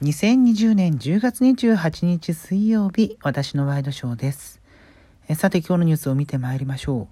[0.00, 4.60] 2020年10月28日水曜日、私のワイドショーです。
[5.34, 7.08] さて今日のニュースを見てまいりましょ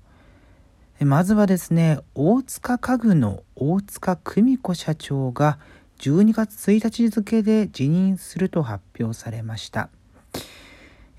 [1.01, 1.04] う。
[1.04, 5.59] まずはですね、大塚家具の大塚久美子社長が
[5.99, 9.89] 12月1日付で辞任すると発表されました。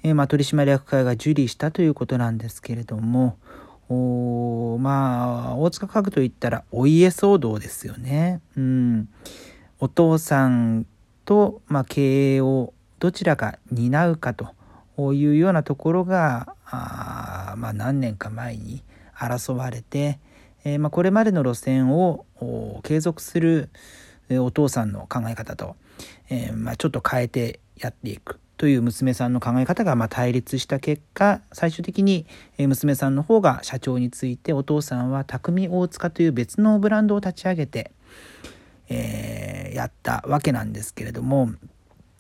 [0.04, 3.38] えまあ、取締役会が受理したということなんですけれども、
[3.90, 8.40] おまあ、大塚家具といったらお家騒動ですよね。
[8.56, 9.10] うん。
[9.82, 10.86] お父さん
[11.28, 18.82] と、まあ、経営をどちらか担うかというようなところがあ、まあ、何年か前に
[19.14, 20.20] 争われて、
[20.64, 22.26] えー、まあ、これまでの路線を
[22.84, 23.70] 継続する
[24.32, 25.76] お父さんの考え方と、
[26.30, 32.26] えー、まあ、ちょっと変えてやっていくという娘さんの考え方がま対立した結果最終的に
[32.58, 37.92] 娘さんの方が社長についてお父さんは匠大塚という別のブランドを立ち上げて、
[38.90, 41.50] えー、やったわけなんですけれども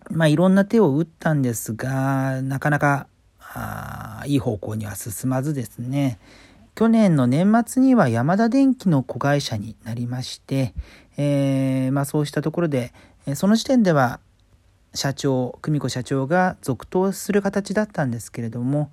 [0.10, 3.08] まあいろんな手を打ったんですがなかなか
[3.40, 6.20] あいい方向には進まずですね。
[6.76, 10.76] 去年の年末にはヤマダ電機の子会社になりまして、
[11.18, 12.94] えー、まあ、そうしたところで
[13.34, 14.20] その時点では
[14.94, 18.92] 社長久美子社長が続投する形だったんですけれども、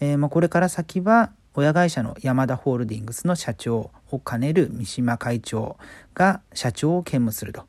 [0.00, 5.76] えー、まあ、これから先は親会社のヤマダホールディングスの社長を兼ねる三島会長
[6.14, 7.62] が社長を兼務すると、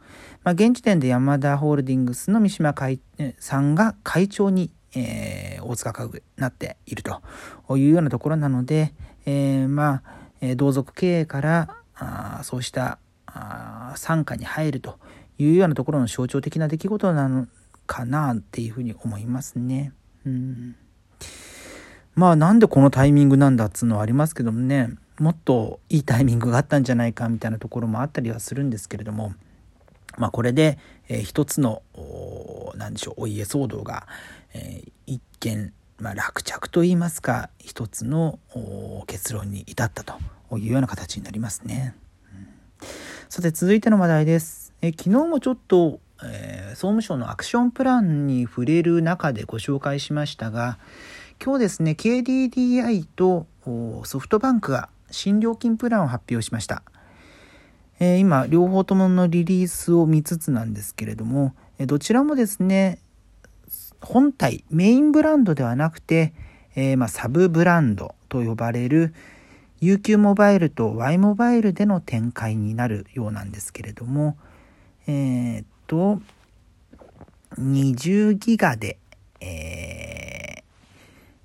[0.43, 2.99] まあ、現時点でヤマダホールディングスの三島会
[3.39, 7.21] さんが会長に、えー、大塚家具になっていると
[7.75, 8.93] いうようなところなので、
[9.25, 10.03] えー、ま
[10.41, 14.99] あ、同族経営からあそうしたあ傘下に入ると
[15.38, 17.47] いうようなところの象徴的な出来事なの
[17.85, 19.91] かなっていうふうに思いますね。
[20.25, 20.75] うん
[22.15, 29.33] まあなんでこのタイミングなんだっつうのはありますけどもねもっといいタイミングがあったんじゃないかみたいなところもあったりはするんですけれども
[30.17, 31.83] まあこれで、えー、一つの
[32.75, 34.07] 何でしょうお家騒動が、
[34.53, 38.39] えー、一見、まあ、落着といいますか一つの
[39.07, 40.13] 結論に至ったと
[40.57, 41.95] いうような形になりますね。
[42.33, 42.47] うん、
[43.29, 44.73] さて続いての話題です。
[44.81, 50.77] えー、昨日もちょっとえー、総務省のアクションプランに触れる中でご紹介しましたが
[51.44, 53.47] 今日ですね KDDI と
[54.06, 56.84] ソフトバンクが新料金プランを発表しました、
[58.00, 63.00] えー、今両方とものリリースを見つつなんですけれどもどちらもですね
[64.01, 66.34] 本体メインブランドではなくて、
[66.75, 69.16] えー、ま、サブブランドと呼ばれる
[69.81, 74.38] UQ モバイルと Y モバイルでの展開になるようなんですけれども、
[75.07, 76.22] えー、と
[77.57, 79.00] 20ギガで、
[79.40, 80.20] えー、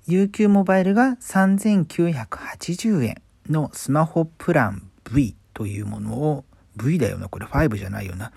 [0.07, 6.45] UQ モバイルが3980円のスマホプラン V というものを
[6.75, 7.29] V だよな。
[7.29, 8.31] これ5じゃないよな。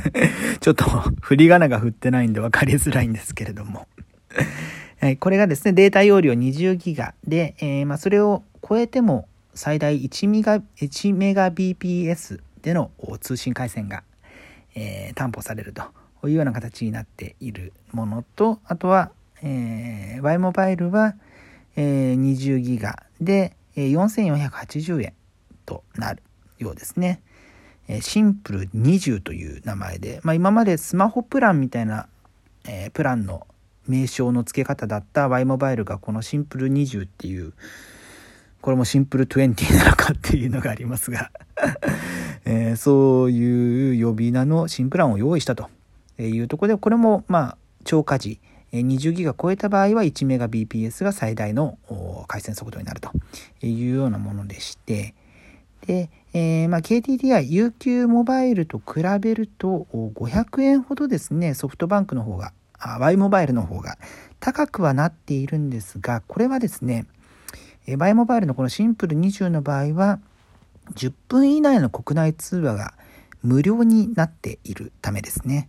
[0.60, 0.84] ちょっと
[1.20, 3.88] 振り仮名が振ってないんで分かりづらいんですけれども。
[5.20, 12.90] これがですねデータ容量20ギガで、えー、まあ、それを超えても最大1メガ ,1 メガ BPS での
[13.20, 14.02] 通信回線が
[14.76, 15.82] えー、担保されると
[16.28, 19.10] いうような形になっているものとあとは、
[19.42, 21.14] えー、Y モバイルは、
[21.76, 25.14] えー、20ギガで、えー、4480円
[25.64, 26.22] となる
[26.58, 27.22] ようですね。
[27.88, 32.08] えー、シンプル20という名前で、まあ、今までスマホプランみたいな、
[32.66, 33.46] えー、プランの
[33.86, 37.52] 名称の付け方だった Y モバイルがこのシンプル20っていう
[38.60, 41.30] これもシンプル20なのかっていうのがありますが
[42.44, 45.68] えー、そういう呼び名の新プランを用意したと
[46.18, 48.40] いうところで、これもまあ超過時、
[48.80, 51.78] 20ギガ超えた場合は 1Mbps が最大の
[52.28, 53.10] 回線速度になると
[53.64, 55.14] いうようなものでして、
[55.86, 62.52] で、えー、まあ、KDDI、UQ モバイルと比べると500円ほどですね、ソフトバンクの方が、
[63.00, 63.96] Y モバイルの方が
[64.40, 67.06] 高くはなっているんですが、これはですね、
[67.86, 70.18] Y モバイルのこのシンプル20の場合は、
[70.94, 72.94] 10分以内の国内通話が
[73.42, 75.68] 無料になっているためですね。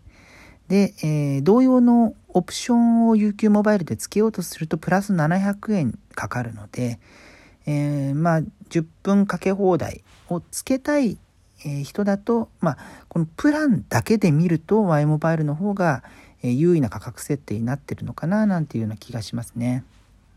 [0.67, 6.99] で、えー、同様のオプションを UQ モバイルで付けようとするとプラス700円かかるので、
[7.65, 8.39] えー、まあ
[8.69, 11.17] 10分かけ放題を付けたい
[11.83, 12.77] 人だと、まあ、
[13.09, 16.03] このプランだけで見ると Y モバイルの方が
[16.43, 19.83] 優位な価格設定になってるのかななんていうような気がしますね。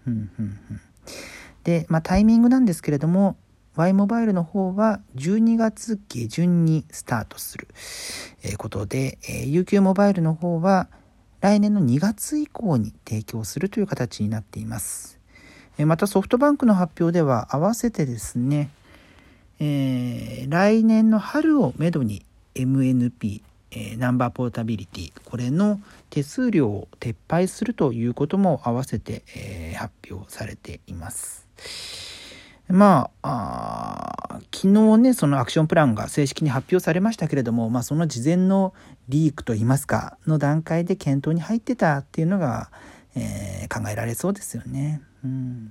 [0.07, 0.59] うんうん、
[1.65, 3.37] で、まあ、タイミングなんですけれども
[3.77, 7.69] Y モバイルの方は12月下旬にスタートする
[8.57, 10.89] ことで、UQ モバイルの方は
[11.41, 15.19] 来年の2月以降に提供するという形になっています。
[15.79, 18.71] またソフトバンクの発表では合わせてですね、
[19.59, 23.43] えー、来年の春をめどに MNP
[23.73, 31.47] えー、ナンバーポータビリティこれの手数料を撤廃するということも合わせて、えー、発表されています。
[32.71, 38.75] まあ昨日ねそのアクションプランが正式に発表されましたけれども、まあ、その事前の
[39.09, 42.71] リークといいますかの段階で検討に入ってたっていうのが、
[43.17, 45.03] えー、考えられそうですよね。
[45.25, 45.71] うん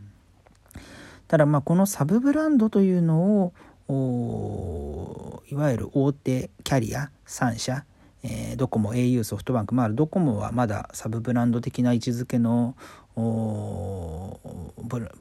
[1.27, 3.53] ただまあこのサブブランドというの
[3.87, 7.85] をいわゆる大手キャリア3社、
[8.23, 12.75] えー、ドコモ au ソフトバンクまあドコモはまだサブブランド的な位置づけの
[13.15, 13.19] ブ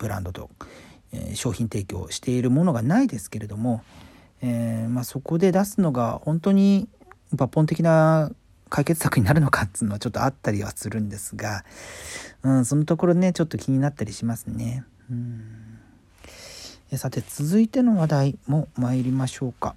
[0.09, 0.49] ランドと、
[1.13, 3.83] え、商品提供しているものがないですけれども、
[4.41, 6.89] えーまあ、そこで出すのが本当に
[7.35, 8.31] 抜本的な
[8.69, 11.65] 解決策になるのかっていうのはちょっとあったりはするんですが、
[12.43, 14.85] うん、そのところねちょっと気になったりしますね。
[15.11, 15.69] うん
[16.97, 19.75] さて続いての話題も参りましょうか。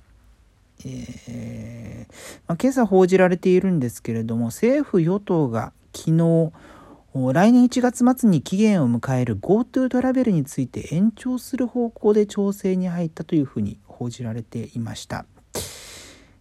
[0.85, 2.13] えー
[2.47, 6.51] まあ、今朝報じられているんですけれども政府与党が昨日
[7.13, 15.25] 来年1月末に期限を迎える GoTo トラベルについて延長する方向で調整に入ったというふうに報じられていました。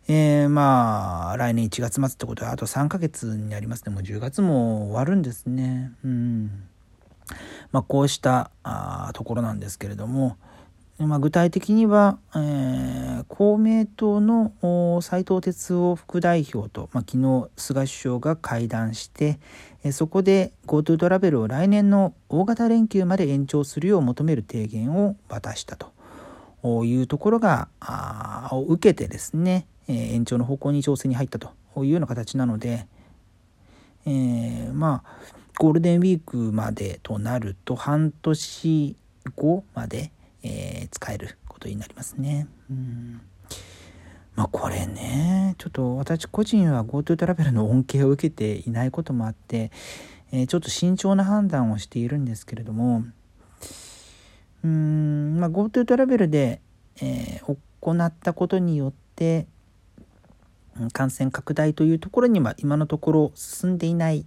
[0.06, 5.92] えー、まあ来年1月末ってことはあと3ヶ月になりますねもう10月も終わるんですね。
[6.04, 6.64] うん
[7.72, 10.36] まあ、こうしたあところなんですけれども、
[11.06, 19.38] まあ、具体的には、えー、公明党の斉藤哲夫副代表と、まあ、昨日菅首相が会談して、
[19.82, 27.68] えそこで GoTo トラベルを来年の大型連休まで延長するよう求める提言を渡したというところが
[28.52, 32.86] を受けてですね、え、延長の方向に調整に入ったというような形なので、
[34.04, 38.96] えー、まあゴールデンウィークまでとなると半年
[39.34, 40.10] 後まで
[40.42, 42.48] えー、使えることになりますね。
[42.70, 43.20] うん
[44.36, 49.72] まあこれねちょっと私個人は GoTo トラベルの恩恵を受けていないこともあって、
[50.32, 53.04] えー、ちょっと慎重な判断をしているんですけれども
[54.64, 56.60] うん、まあ、GoTo トラベルで、
[57.02, 59.46] えー、行ったことによって
[60.92, 64.26] 感染拡大というところには今のところ進んでいない、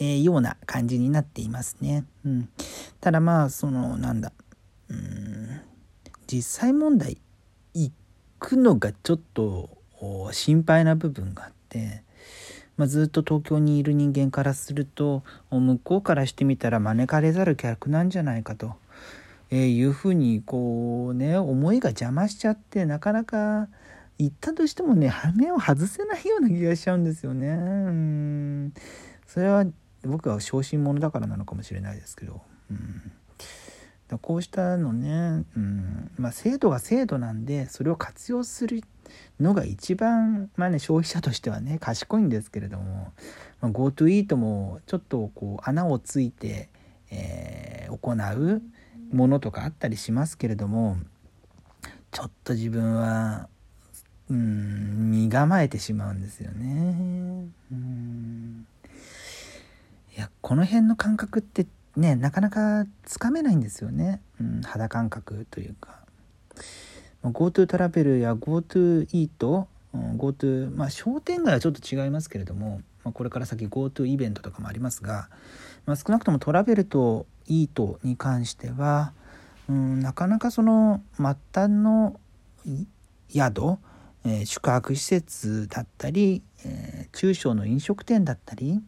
[0.00, 2.04] えー、ような感じになっていますね。
[2.24, 2.48] うん、
[3.00, 4.32] ただまあそのなんだ
[4.92, 5.60] うん
[6.26, 7.18] 実際問題
[7.74, 7.92] 行
[8.38, 9.70] くのがちょっと
[10.32, 12.02] 心配な部分があって、
[12.76, 18.74] まあ、ずっと東京にいる人間からすると向こうからしてみたら招かれざる客なんじゃないかと、
[19.50, 23.68] えー、いうふうにこうね思いが邪魔しちゃってなかなか
[24.18, 27.48] 行ったとしてもね羽目を外せないような気がしちゃうんですよね。
[27.48, 27.50] う
[27.90, 28.72] ん
[29.26, 29.66] それは
[30.02, 32.40] 僕は小心者だからなのかもしれないですけど。
[32.70, 33.12] うん
[34.18, 36.10] こうしたのね、うん。
[36.16, 38.82] まあ、制度が制度なんでそれを活用する
[39.40, 43.12] のが一番、まあね、消費者としてはね賢いんですけれども、
[43.60, 46.68] まあ、GoTo イートもちょっとこう穴をついて、
[47.10, 48.62] えー、行う
[49.12, 50.96] ものとかあったりしますけれども
[52.10, 53.48] ちょっと自分は
[54.30, 57.48] うん身構えてしまうんですよね。
[57.70, 58.66] うん。
[60.16, 61.66] いやこの辺の感覚って
[61.96, 66.02] ねなかなかつかめないんですよね、うん、肌感覚というか。
[67.24, 75.28] GoTo トラベルや GoTo イート GoTo まあ商店街はちょっと違いますけれども、まあ、これから先 GoTo イベントとかもありますが、
[75.86, 79.12] まあ、少なくともトラベルとイートに関しては、
[79.68, 82.18] うん、なかなかその末端の
[83.28, 83.78] 宿、
[84.24, 88.80] えー、宿泊施設だったり、えー、中小の飲食店だったり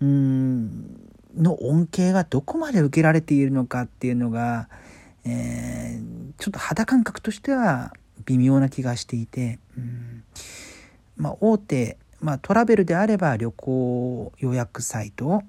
[0.00, 0.91] うん
[1.36, 4.68] の恩恵がどこまで受けられているのかっていうのが、
[5.24, 7.92] えー、ちょっと肌感覚としては
[8.26, 10.24] 微妙な気がしていて、うん。
[11.16, 15.42] まあ、大手、まあ、トラベルであれば旅行予約サイト、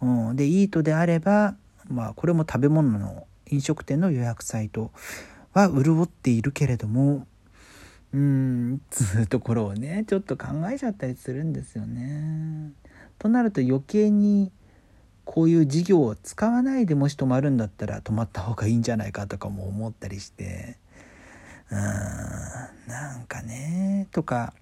[0.00, 1.54] うん、でイートであれば、
[1.88, 4.90] まあ、これも食べ物の飲食店の予約サイト
[5.52, 7.26] は潤っているけれども
[8.12, 8.80] うん。
[8.90, 12.72] つうところをねちょっと考えちゃったりするんですよね。
[13.18, 14.50] となると余計に
[15.24, 20.78] こういう事業を使わないでもし泊まるんだったら泊まった方がいいんじゃないかとかも思ったりして
[21.70, 21.80] うーん
[22.88, 24.52] なんかねとか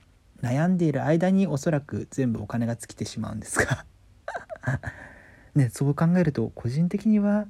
[0.42, 3.84] 悩んでいる間におそらく全部お金が尽きてしまうんですが。
[5.54, 7.46] ねそう考えると個人的には、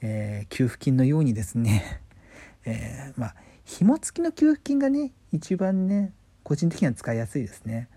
[0.00, 2.00] えー、給付金のようにですね、
[2.64, 6.12] えー、まあ紐付きの給付金がね一番ね
[6.44, 7.88] 個人的には使いやすいですね。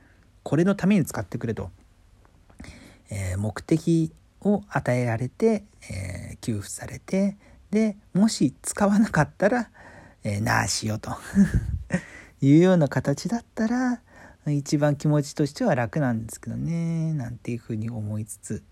[0.44, 1.72] これのために使ってくれと、
[3.10, 4.12] えー、目的
[4.46, 7.38] を与えられて、えー、給付されて
[7.72, 9.70] でもし使わなかったら、
[10.24, 11.12] えー、なあしようと。
[12.42, 14.02] いうような形だったら
[14.46, 17.14] 一番気持ちとしては楽なんですけどね。
[17.14, 18.64] なんていうふうに思いつつ。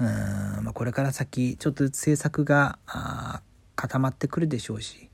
[0.00, 2.78] うん、これから先ちょっとずつ政策が
[3.76, 5.10] 固まってくるでしょうし。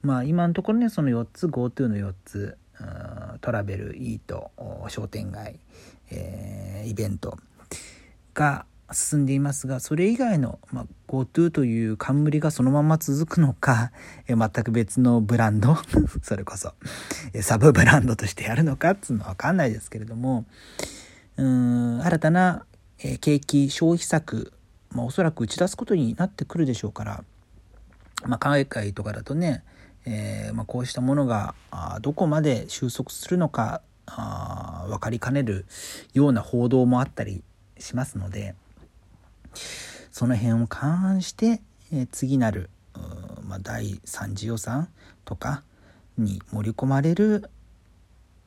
[0.00, 2.58] まあ今のところねその4つ GoTo の4つ
[3.40, 4.50] トラベルイート
[4.88, 5.60] 商店街、
[6.10, 7.38] えー、イベント
[8.34, 13.92] が進んでいますがそれ以外の、まあ、GoTo という冠がそのまま続くのか、
[14.28, 15.76] え全く別のブランド
[16.22, 16.74] それこそ、
[17.32, 20.44] えサブブランドとしてやるのかっつうのは分かんないですけれども
[21.36, 22.66] うん新たな、
[22.98, 24.52] え景気消費策、
[24.90, 27.24] まあ、おそらく打ち出すことになってくるでしょうから、
[28.26, 29.64] まあ、海外とかだとね、
[30.04, 35.64] えー、まあ、こうしたものがあどこまで収束するのかあ分かりかねる
[36.12, 37.42] ような報道もあったり
[37.78, 38.54] しますので。
[40.10, 41.60] その辺を勘案して、
[41.92, 42.70] え、次なる、
[43.42, 44.88] まあ、第3次予算
[45.24, 45.62] とか
[46.18, 47.50] に盛り込まれる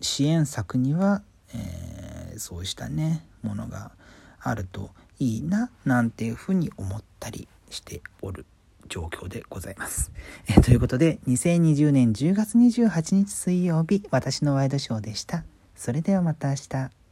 [0.01, 1.21] 支援策には、
[1.53, 3.91] えー、そうしたねものが
[4.39, 8.45] あるといいななんていうふうに思ったりしておる
[8.87, 10.11] 状況でございます。
[10.47, 15.43] え、ということで2020年10月28日水曜日私のワイドショーでした。
[15.75, 17.04] それではまた明日。